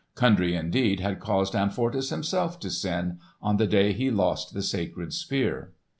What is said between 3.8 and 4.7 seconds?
he lost the